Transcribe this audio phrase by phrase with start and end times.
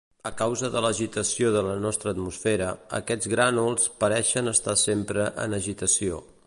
[0.27, 6.23] A causa de l'agitació de la nostra atmosfera, aquests grànuls pareixen estar sempre en agitació.